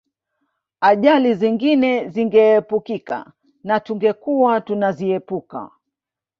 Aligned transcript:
Ajali 0.81 1.35
nyingine 1.35 2.09
zingeepukika 2.09 3.31
na 3.63 3.79
tungekuwa 3.79 4.61
tunaziepuka 4.61 5.71